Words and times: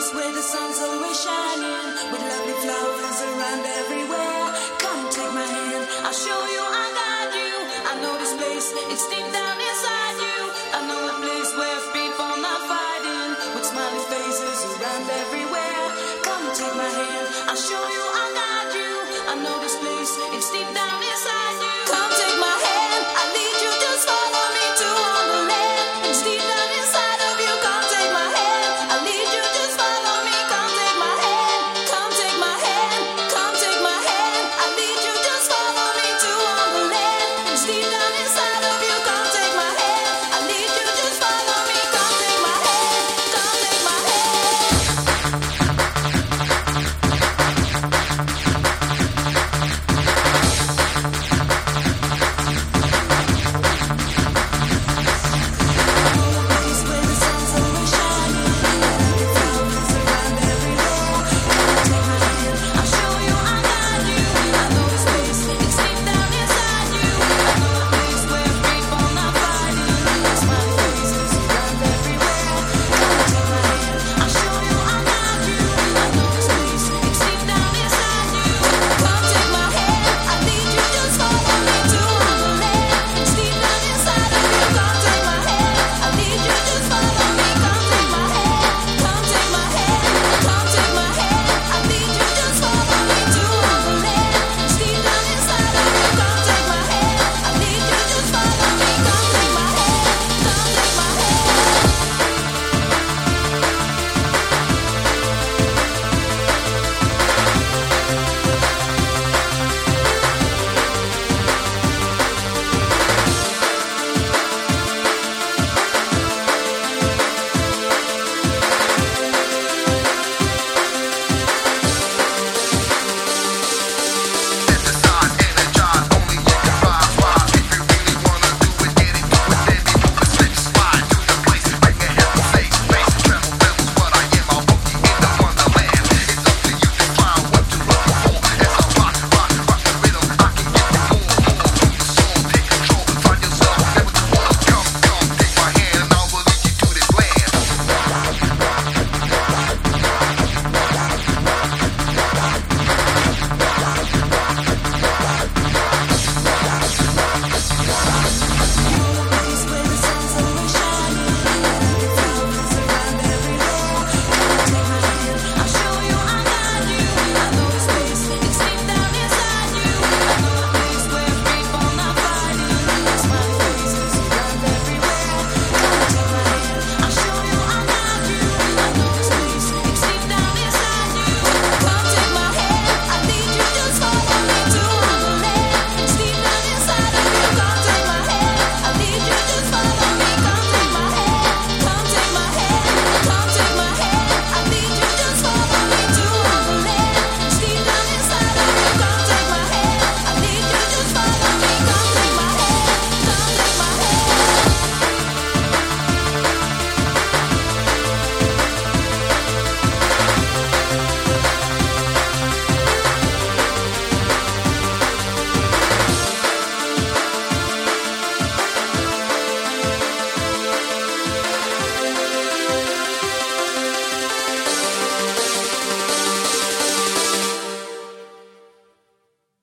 place 0.00 0.14
where 0.14 0.32
the 0.32 0.40
sun's 0.40 0.78
always 0.80 1.22
shining, 1.22 2.12
with 2.12 2.22
lovely 2.22 2.52
flowers. 2.62 2.79